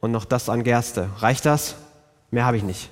[0.00, 1.08] und noch das an Gerste.
[1.18, 1.76] Reicht das?
[2.32, 2.90] Mehr habe ich nicht.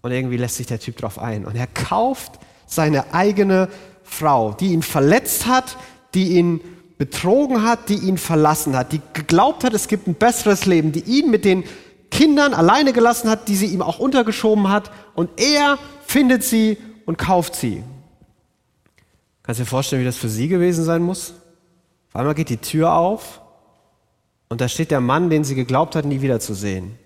[0.00, 1.44] Und irgendwie lässt sich der Typ drauf ein.
[1.44, 3.68] Und er kauft seine eigene
[4.04, 5.76] Frau, die ihn verletzt hat,
[6.14, 6.60] die ihn
[6.98, 11.00] betrogen hat, die ihn verlassen hat, die geglaubt hat, es gibt ein besseres Leben, die
[11.00, 11.64] ihn mit den
[12.12, 14.92] Kindern alleine gelassen hat, die sie ihm auch untergeschoben hat.
[15.16, 17.82] Und er findet sie und kauft sie.
[19.42, 21.34] Kannst du dir vorstellen, wie das für sie gewesen sein muss?
[22.08, 23.40] Auf einmal geht die Tür auf
[24.48, 26.98] und da steht der Mann, den sie geglaubt hat, nie wiederzusehen.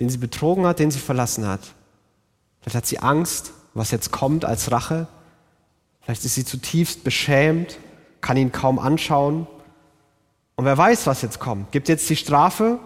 [0.00, 1.60] Den sie betrogen hat, den sie verlassen hat.
[2.60, 5.06] Vielleicht hat sie Angst, was jetzt kommt als Rache.
[6.00, 7.78] Vielleicht ist sie zutiefst beschämt,
[8.20, 9.46] kann ihn kaum anschauen.
[10.56, 11.72] Und wer weiß, was jetzt kommt.
[11.72, 12.78] Gibt jetzt die Strafe,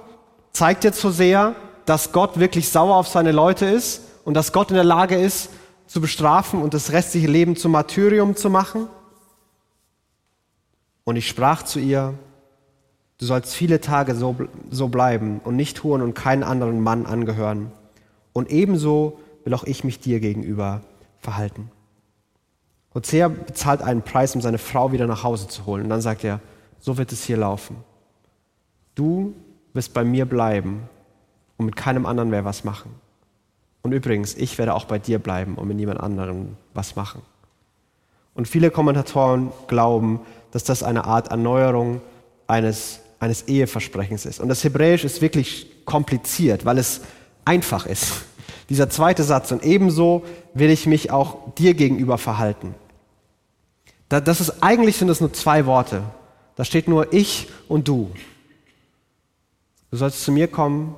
[0.53, 1.55] zeigt jetzt so sehr,
[1.87, 5.51] dass Gott wirklich sauer auf seine Leute ist und dass Gott in der Lage ist,
[5.87, 8.88] zu bestrafen und das restliche Leben zum Martyrium zu machen.
[11.09, 12.12] Und ich sprach zu ihr,
[13.16, 14.37] du sollst viele Tage so,
[14.68, 17.73] so bleiben und nicht Huren und keinen anderen Mann angehören.
[18.35, 20.83] Und ebenso will auch ich mich dir gegenüber
[21.18, 21.71] verhalten.
[22.94, 25.85] Hosea bezahlt einen Preis, um seine Frau wieder nach Hause zu holen.
[25.85, 26.40] Und dann sagt er,
[26.79, 27.77] so wird es hier laufen.
[28.94, 29.33] Du
[29.73, 30.90] wirst bei mir bleiben
[31.57, 32.90] und mit keinem anderen mehr was machen.
[33.81, 37.23] Und übrigens, ich werde auch bei dir bleiben und mit niemand anderem was machen.
[38.35, 42.00] Und viele Kommentatoren glauben, dass das eine Art Erneuerung
[42.46, 44.40] eines, eines Eheversprechens ist.
[44.40, 47.02] Und das Hebräisch ist wirklich kompliziert, weil es
[47.44, 48.24] einfach ist.
[48.68, 52.74] Dieser zweite Satz, und ebenso will ich mich auch dir gegenüber verhalten.
[54.08, 56.02] Das ist, eigentlich sind es nur zwei Worte.
[56.56, 58.11] Da steht nur ich und du.
[59.90, 60.96] Du sollst zu mir kommen.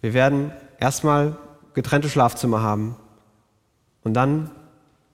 [0.00, 1.36] Wir werden erstmal
[1.74, 2.96] getrennte Schlafzimmer haben.
[4.02, 4.50] Und dann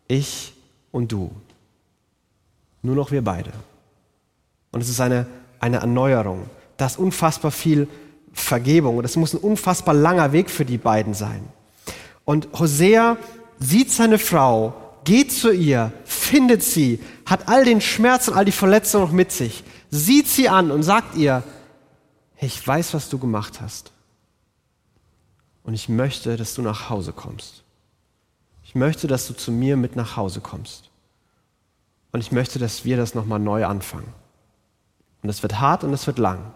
[0.08, 0.54] ich
[0.90, 1.30] und du.
[2.86, 3.50] Nur noch wir beide.
[4.70, 5.26] Und es ist eine,
[5.58, 6.48] eine Erneuerung.
[6.76, 7.88] Da ist unfassbar viel
[8.32, 8.98] Vergebung.
[8.98, 11.48] Und es muss ein unfassbar langer Weg für die beiden sein.
[12.24, 13.16] Und Hosea
[13.58, 18.52] sieht seine Frau, geht zu ihr, findet sie, hat all den Schmerz und all die
[18.52, 21.42] Verletzungen noch mit sich, sieht sie an und sagt ihr,
[22.38, 23.90] ich weiß, was du gemacht hast.
[25.64, 27.64] Und ich möchte, dass du nach Hause kommst.
[28.62, 30.90] Ich möchte, dass du zu mir mit nach Hause kommst.
[32.12, 34.12] Und ich möchte, dass wir das nochmal neu anfangen.
[35.22, 36.52] Und es wird hart und es wird lang.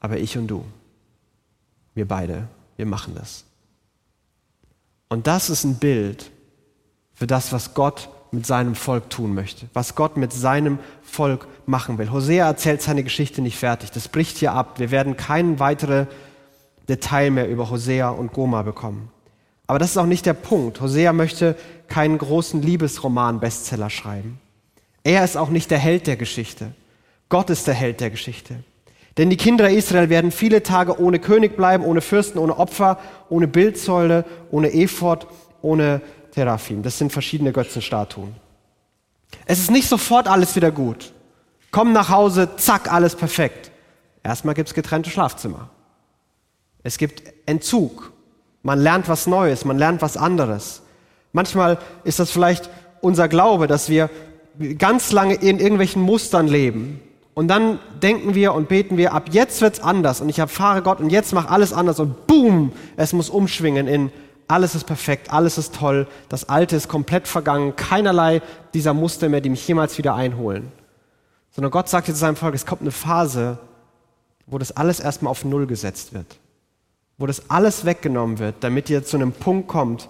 [0.00, 0.64] Aber ich und du,
[1.94, 3.44] wir beide, wir machen das.
[5.08, 6.30] Und das ist ein Bild
[7.14, 11.98] für das, was Gott mit seinem Volk tun möchte, was Gott mit seinem Volk machen
[11.98, 12.10] will.
[12.10, 13.92] Hosea erzählt seine Geschichte nicht fertig.
[13.92, 14.78] Das bricht hier ab.
[14.78, 16.06] Wir werden kein weitere
[16.88, 19.10] Detail mehr über Hosea und Goma bekommen.
[19.66, 20.80] Aber das ist auch nicht der Punkt.
[20.80, 21.56] Hosea möchte
[21.88, 24.38] keinen großen Liebesroman-Bestseller schreiben.
[25.02, 26.72] Er ist auch nicht der Held der Geschichte.
[27.28, 28.56] Gott ist der Held der Geschichte.
[29.16, 32.98] Denn die Kinder Israel werden viele Tage ohne König bleiben, ohne Fürsten, ohne Opfer,
[33.28, 35.26] ohne Bildsäule, ohne Ephod,
[35.62, 36.00] ohne
[36.32, 36.82] Teraphim.
[36.82, 38.34] Das sind verschiedene Götzenstatuen.
[39.46, 41.12] Es ist nicht sofort alles wieder gut.
[41.70, 43.70] Komm nach Hause, zack, alles perfekt.
[44.22, 45.70] Erstmal gibt es getrennte Schlafzimmer.
[46.82, 48.12] Es gibt Entzug.
[48.64, 50.82] Man lernt was Neues, man lernt was anderes.
[51.32, 52.70] Manchmal ist das vielleicht
[53.02, 54.08] unser Glaube, dass wir
[54.78, 57.00] ganz lange in irgendwelchen Mustern leben.
[57.34, 61.00] Und dann denken wir und beten wir, ab jetzt wird's anders und ich erfahre Gott
[61.00, 64.10] und jetzt mach alles anders und boom, es muss umschwingen in
[64.46, 69.40] alles ist perfekt, alles ist toll, das Alte ist komplett vergangen, keinerlei dieser Muster mehr,
[69.40, 70.70] die mich jemals wieder einholen.
[71.50, 73.58] Sondern Gott sagt jetzt seinem Volk, es kommt eine Phase,
[74.46, 76.38] wo das alles erstmal auf Null gesetzt wird.
[77.18, 80.08] Wo das alles weggenommen wird, damit ihr zu einem Punkt kommt,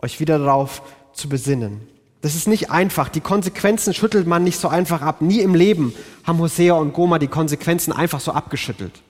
[0.00, 1.80] euch wieder darauf zu besinnen.
[2.20, 3.08] Das ist nicht einfach.
[3.08, 5.22] Die Konsequenzen schüttelt man nicht so einfach ab.
[5.22, 5.92] Nie im Leben
[6.24, 9.02] haben Hosea und Goma die Konsequenzen einfach so abgeschüttelt.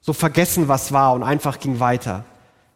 [0.00, 2.24] So vergessen, was war und einfach ging weiter.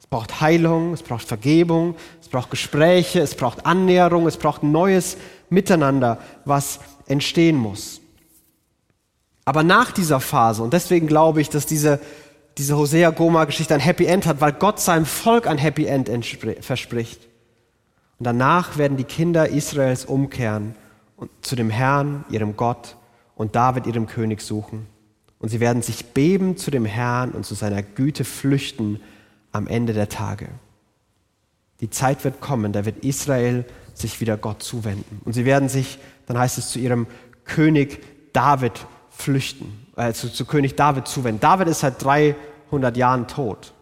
[0.00, 4.72] Es braucht Heilung, es braucht Vergebung, es braucht Gespräche, es braucht Annäherung, es braucht ein
[4.72, 5.16] neues
[5.48, 8.00] Miteinander, was entstehen muss.
[9.44, 12.00] Aber nach dieser Phase, und deswegen glaube ich, dass diese,
[12.58, 16.10] diese Hosea-Goma-Geschichte ein Happy End hat, weil Gott seinem Volk ein Happy End
[16.60, 17.20] verspricht.
[18.18, 20.74] Und danach werden die Kinder Israels umkehren
[21.16, 22.96] und zu dem Herrn, ihrem Gott,
[23.34, 24.86] und David, ihrem König, suchen.
[25.40, 29.00] Und sie werden sich beben zu dem Herrn und zu seiner Güte flüchten
[29.52, 30.48] am Ende der Tage.
[31.80, 33.64] Die Zeit wird kommen, da wird Israel
[33.94, 35.20] sich wieder Gott zuwenden.
[35.24, 37.06] Und sie werden sich, dann heißt es, zu ihrem
[37.44, 38.00] König
[38.32, 39.84] David flüchten.
[39.96, 41.40] Äh, zu, zu König David zuwenden.
[41.40, 43.72] David ist seit 300 Jahren tot.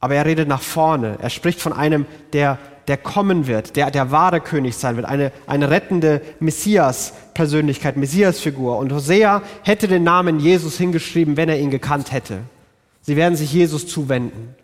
[0.00, 1.18] Aber er redet nach vorne.
[1.20, 5.32] Er spricht von einem, der, der kommen wird, der der wahre König sein wird, eine,
[5.46, 8.78] eine rettende Messias-Persönlichkeit, Messias-Figur.
[8.78, 12.38] Und Hosea hätte den Namen Jesus hingeschrieben, wenn er ihn gekannt hätte.
[13.02, 14.54] Sie werden sich Jesus zuwenden.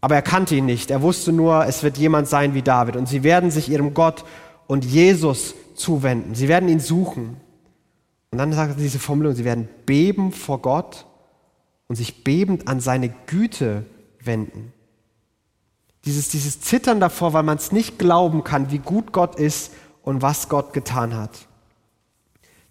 [0.00, 0.90] Aber er kannte ihn nicht.
[0.90, 2.96] Er wusste nur, es wird jemand sein wie David.
[2.96, 4.24] Und sie werden sich ihrem Gott
[4.66, 6.34] und Jesus zuwenden.
[6.34, 7.36] Sie werden ihn suchen.
[8.32, 11.06] Und dann sagt er diese Formulierung, sie werden beben vor Gott
[11.86, 13.84] und sich bebend an seine Güte
[14.20, 14.72] wenden.
[16.06, 20.22] Dieses, dieses Zittern davor, weil man es nicht glauben kann, wie gut Gott ist und
[20.22, 21.46] was Gott getan hat.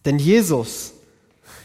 [0.04, 0.94] Denn Jesus,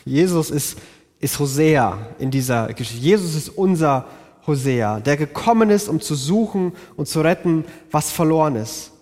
[0.04, 0.78] Jesus ist,
[1.18, 3.02] ist Hosea in dieser Geschichte.
[3.02, 4.04] Jesus ist unser
[4.46, 8.92] Hosea, der gekommen ist, um zu suchen und zu retten, was verloren ist.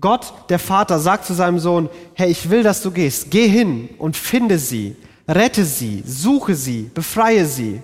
[0.00, 3.30] Gott, der Vater, sagt zu seinem Sohn, hey, ich will, dass du gehst.
[3.30, 4.96] Geh hin und finde sie,
[5.28, 7.80] rette sie, suche sie, befreie sie.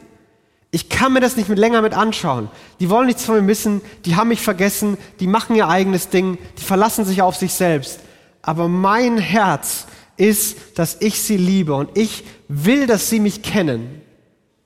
[0.72, 2.48] Ich kann mir das nicht länger mit anschauen.
[2.80, 6.38] Die wollen nichts von mir wissen, die haben mich vergessen, die machen ihr eigenes Ding,
[6.58, 8.00] die verlassen sich auf sich selbst.
[8.42, 14.00] Aber mein Herz ist, dass ich sie liebe und ich will, dass sie mich kennen.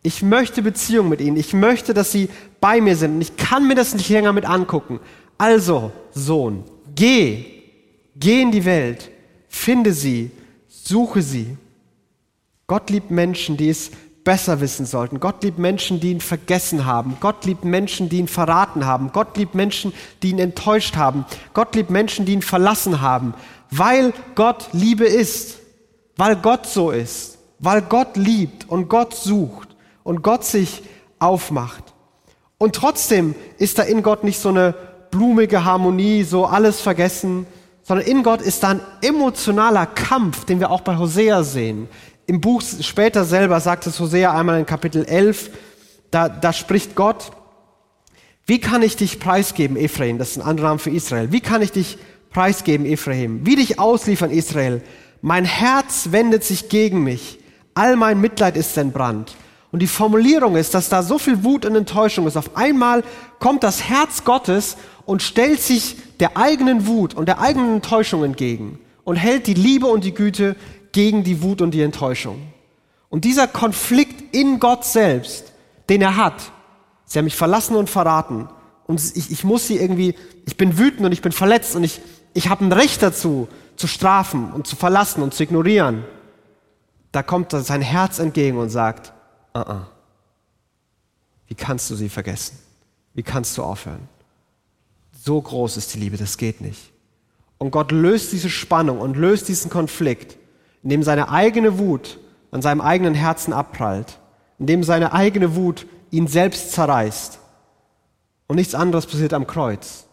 [0.02, 1.37] Ich möchte Beziehung mit ihnen.
[1.38, 2.28] Ich möchte, dass sie
[2.61, 3.14] bei mir sind.
[3.14, 5.00] Und ich kann mir das nicht länger mit angucken.
[5.38, 7.44] Also, Sohn, Geh,
[8.16, 9.11] geh in die Welt,
[9.48, 10.30] finde sie,
[10.68, 11.57] suche sie.
[12.66, 13.90] Gott liebt Menschen, die es
[14.24, 15.20] besser wissen sollten.
[15.20, 17.18] Gott liebt Menschen, die ihn vergessen haben.
[17.20, 19.12] Gott liebt Menschen, die ihn verraten haben.
[19.12, 21.26] Gott liebt Menschen, die ihn enttäuscht haben.
[21.52, 23.35] Gott liebt Menschen, die ihn verlassen haben.
[23.70, 25.59] Weil Gott Liebe ist.
[26.16, 27.38] Weil Gott so ist.
[27.59, 30.83] Weil Gott liebt und Gott sucht und Gott sich
[31.18, 31.85] aufmacht.
[32.57, 34.74] Und trotzdem ist da in Gott nicht so eine
[35.14, 37.46] blumige Harmonie, so alles vergessen,
[37.85, 41.88] sondern in Gott ist da ein emotionaler Kampf, den wir auch bei Hosea sehen.
[42.27, 45.50] Im Buch später selber sagt es Hosea einmal in Kapitel 11,
[46.11, 47.31] da, da spricht Gott,
[48.46, 50.18] wie kann ich dich preisgeben, Ephraim?
[50.18, 51.31] Das ist ein anderer Name für Israel.
[51.31, 51.96] Wie kann ich dich
[52.31, 53.46] preisgeben, Ephraim?
[53.46, 54.83] Wie dich ausliefern, Israel?
[55.22, 57.38] Mein Herz wendet sich gegen mich.
[57.74, 59.35] All mein Mitleid ist entbrannt.
[59.75, 62.37] Und die Formulierung ist, dass da so viel Wut und Enttäuschung ist.
[62.37, 63.03] Auf einmal
[63.41, 68.79] kommt das Herz Gottes und stellt sich der eigenen Wut und der eigenen Enttäuschung entgegen
[69.03, 70.55] und hält die Liebe und die Güte
[70.93, 72.41] gegen die Wut und die Enttäuschung.
[73.11, 75.53] Und dieser Konflikt in Gott selbst,
[75.89, 76.53] den er hat,
[77.05, 78.49] sie haben mich verlassen und verraten
[78.87, 80.15] und ich, ich muss sie irgendwie,
[80.47, 82.01] ich bin wütend und ich bin verletzt und ich,
[82.33, 86.05] ich habe ein Recht dazu, zu strafen und zu verlassen und zu ignorieren.
[87.11, 89.13] Da kommt sein Herz entgegen und sagt,
[89.57, 89.81] uh -uh.
[91.47, 92.59] wie kannst du sie vergessen?
[93.14, 94.09] Wie kannst du aufhören?
[95.12, 96.93] So groß ist die Liebe, das geht nicht.
[97.59, 100.37] Und Gott löst diese Spannung und löst diesen Konflikt,
[100.83, 102.19] indem seine eigene Wut
[102.51, 104.19] an seinem eigenen Herzen abprallt,
[104.59, 107.38] indem seine eigene Wut ihn selbst zerreißt.
[108.47, 110.07] Und nichts anderes passiert am Kreuz,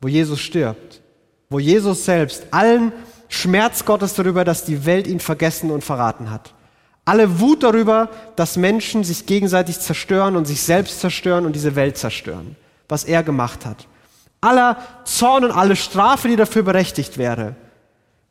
[0.00, 1.00] wo Jesus stirbt,
[1.48, 2.92] wo Jesus selbst allen
[3.28, 6.54] Schmerz Gottes darüber, dass die Welt ihn vergessen und verraten hat.
[7.08, 11.96] Alle Wut darüber, dass Menschen sich gegenseitig zerstören und sich selbst zerstören und diese Welt
[11.96, 12.56] zerstören,
[12.88, 13.86] was er gemacht hat
[14.40, 17.56] aller Zorn und alle Strafe, die dafür berechtigt wäre.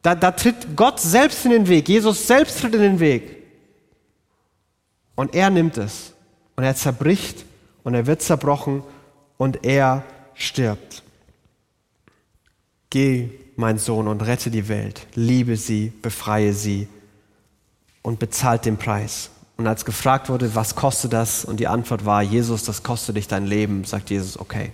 [0.02, 3.36] Da, da tritt Gott selbst in den Weg, Jesus selbst tritt in den Weg.
[5.16, 6.13] Und er nimmt es
[6.56, 7.46] und er zerbricht
[7.84, 8.84] und er wird zerbrochen
[9.38, 11.04] und er stirbt.
[12.90, 16.88] Geh, mein Sohn, und rette die Welt, liebe sie, befreie sie
[18.08, 19.30] und bezahlt den Preis.
[19.58, 21.46] Und als gefragt wurde, was kostet das?
[21.46, 24.72] Und die Antwort war, Jesus, das kostet dich dein Leben, sagt Jesus, okay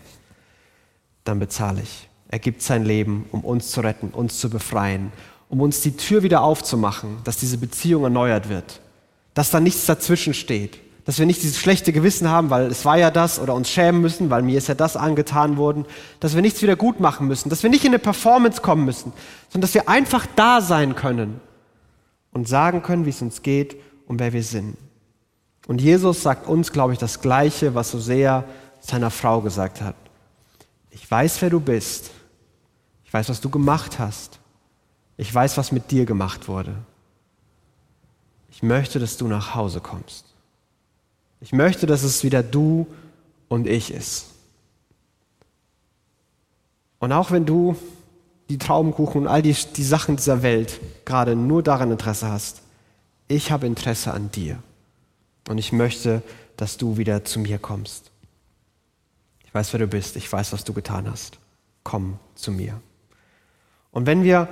[1.24, 2.10] dann bezahle ich.
[2.30, 5.12] Er gibt sein Leben, um uns zu retten, uns zu befreien,
[5.50, 8.82] um uns die Tür wieder aufzumachen, dass diese Beziehung erneuert wird,
[9.34, 12.98] dass da nichts dazwischen steht, dass wir nicht dieses schlechte Gewissen haben, weil es war
[12.98, 15.86] ja das, oder uns schämen müssen, weil mir ist ja das angetan worden,
[16.20, 19.14] dass wir nichts wieder gut machen müssen, dass wir nicht in eine Performance kommen müssen,
[19.50, 21.40] sondern dass wir einfach da sein können
[22.34, 24.78] und sagen können, wie es uns geht und wer wir sind.
[25.68, 28.44] Und Jesus sagt uns, glaube ich, das Gleiche, was Hosea
[28.82, 29.96] seiner Frau gesagt hat
[30.94, 32.12] ich weiß, wer du bist.
[33.04, 34.40] Ich weiß, was du gemacht hast.
[35.18, 36.76] Ich weiß, was mit dir gemacht wurde.
[38.50, 40.26] Ich möchte, dass du nach Hause kommst.
[41.42, 42.88] Ich möchte, dass es wieder du
[43.50, 44.28] und ich ist.
[47.00, 47.76] Und auch wenn du
[48.54, 52.62] die Traubenkuchen und all die, die Sachen dieser Welt gerade nur daran Interesse hast,
[53.28, 54.60] ich habe Interesse an dir.
[55.50, 56.22] Und ich möchte,
[56.56, 58.12] dass du wieder zu mir kommst.
[59.44, 60.18] Ich weiß, wer du bist.
[60.18, 61.40] Ich weiß, was du getan hast.
[61.84, 62.80] Komm zu mir.
[63.90, 64.48] Und wenn wir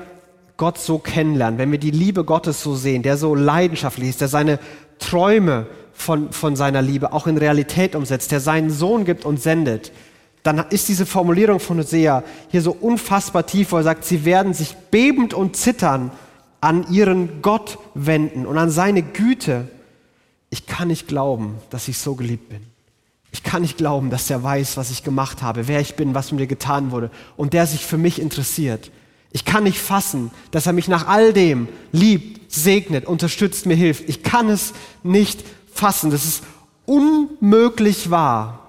[0.58, 4.30] Gott so kennenlernen, wenn wir die Liebe Gottes so sehen, der so leidenschaftlich ist, der
[4.30, 4.58] seine
[4.98, 9.92] Träume von, von seiner Liebe auch in Realität umsetzt, der seinen Sohn gibt und sendet,
[10.44, 14.54] dann ist diese Formulierung von Hosea hier so unfassbar tief, wo er sagt, sie werden
[14.54, 16.12] sich bebend und zittern
[16.62, 19.68] an ihren Gott wenden und an seine Güte.
[20.50, 22.62] Ich kann nicht glauben, dass ich so geliebt bin.
[23.32, 26.32] Ich kann nicht glauben, dass er weiß, was ich gemacht habe, wer ich bin, was
[26.32, 28.92] mir getan wurde und der sich für mich interessiert.
[29.32, 34.10] Ich kann nicht fassen, dass er mich nach all dem liebt, segnet, unterstützt, mir hilft.
[34.10, 34.74] Ich kann es
[35.04, 36.12] nicht fassen.
[36.12, 36.44] Das ist
[36.86, 38.61] unmöglich wahr.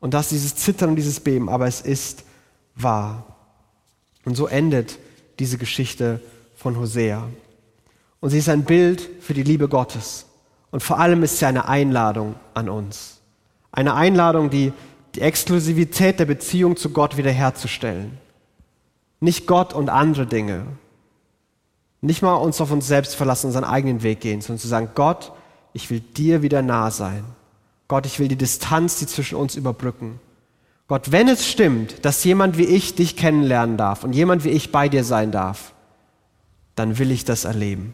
[0.00, 2.24] Und das dieses Zittern und dieses Beben, aber es ist
[2.74, 3.24] wahr.
[4.24, 4.98] Und so endet
[5.38, 6.20] diese Geschichte
[6.56, 7.28] von Hosea.
[8.20, 10.26] Und sie ist ein Bild für die Liebe Gottes.
[10.70, 13.20] Und vor allem ist sie eine Einladung an uns.
[13.72, 14.72] Eine Einladung, die
[15.14, 18.18] die Exklusivität der Beziehung zu Gott wiederherzustellen.
[19.20, 20.66] Nicht Gott und andere Dinge.
[22.00, 25.32] Nicht mal uns auf uns selbst verlassen, unseren eigenen Weg gehen, sondern zu sagen, Gott,
[25.72, 27.24] ich will dir wieder nah sein.
[27.90, 30.20] Gott, ich will die Distanz, die zwischen uns überbrücken.
[30.86, 34.70] Gott, wenn es stimmt, dass jemand wie ich dich kennenlernen darf und jemand wie ich
[34.70, 35.74] bei dir sein darf,
[36.76, 37.92] dann will ich das erleben.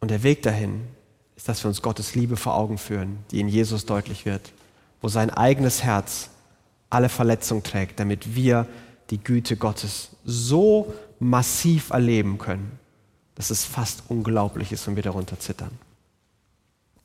[0.00, 0.84] Und der Weg dahin
[1.36, 4.54] ist, dass wir uns Gottes Liebe vor Augen führen, die in Jesus deutlich wird,
[5.02, 6.30] wo sein eigenes Herz
[6.88, 8.66] alle Verletzung trägt, damit wir
[9.10, 12.78] die Güte Gottes so massiv erleben können,
[13.34, 15.78] dass es fast unglaublich ist und wir darunter zittern.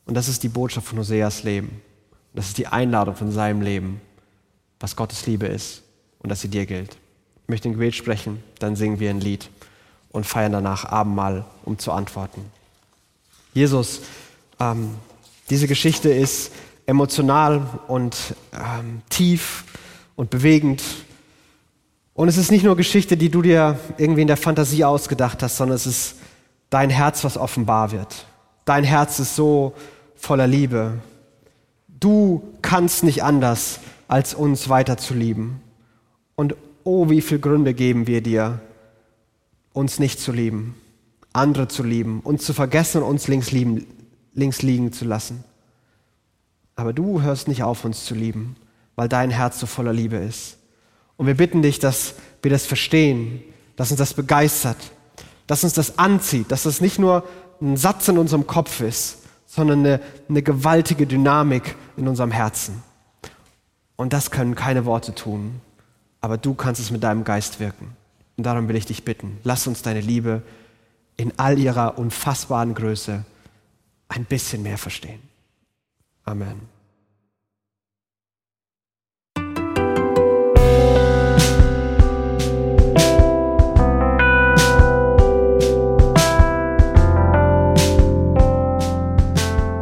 [0.10, 1.84] Und das ist die Botschaft von Hoseas Leben.
[2.34, 4.02] das ist die Einladung von seinem Leben,
[4.80, 5.84] was Gottes Liebe ist
[6.18, 6.98] und dass sie dir gilt.
[7.44, 9.52] Ich möchte ein Gebet sprechen, dann singen wir ein Lied
[10.12, 12.44] und feiern danach Abendmahl, um zu antworten.
[13.54, 14.02] Jesus,
[14.60, 14.96] ähm,
[15.52, 16.54] diese Geschichte ist
[16.88, 18.18] emotional und
[18.52, 19.64] ähm, tief
[20.16, 20.82] und bewegend.
[22.16, 25.58] Und es ist nicht nur Geschichte, die du dir irgendwie in der Fantasie ausgedacht hast,
[25.58, 26.16] sondern es ist
[26.72, 28.26] dein Herz, was offenbar wird.
[28.66, 29.76] Dein Herz ist so
[30.20, 31.00] voller Liebe.
[31.88, 35.62] Du kannst nicht anders, als uns weiter zu lieben.
[36.36, 38.60] Und oh, wie viele Gründe geben wir dir,
[39.74, 40.76] uns nicht zu lieben,
[41.34, 43.86] andere zu lieben, uns zu vergessen und uns links, lieben,
[44.34, 45.44] links liegen zu lassen.
[46.76, 48.56] Aber du hörst nicht auf, uns zu lieben,
[48.96, 50.58] weil dein Herz so voller Liebe ist.
[51.18, 53.42] Und wir bitten dich, dass wir das verstehen,
[53.76, 54.78] dass uns das begeistert,
[55.48, 57.28] dass uns das anzieht, dass das nicht nur
[57.62, 59.19] ein Satz in unserem Kopf ist,
[59.50, 62.84] sondern eine, eine gewaltige Dynamik in unserem Herzen.
[63.96, 65.60] Und das können keine Worte tun,
[66.22, 67.98] aber du kannst es mit deinem Geist wirken.
[68.38, 70.44] Und darum will ich dich bitten, lass uns deine Liebe
[71.18, 73.26] in all ihrer unfassbaren Größe
[74.08, 75.20] ein bisschen mehr verstehen.
[76.24, 76.79] Amen.